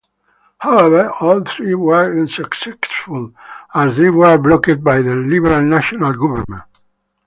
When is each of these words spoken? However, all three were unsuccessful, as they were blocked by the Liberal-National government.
However, 0.57 1.11
all 1.21 1.41
three 1.41 1.75
were 1.75 2.19
unsuccessful, 2.19 3.35
as 3.75 3.97
they 3.97 4.09
were 4.09 4.39
blocked 4.39 4.83
by 4.83 4.99
the 5.03 5.15
Liberal-National 5.15 6.13
government. 6.13 6.63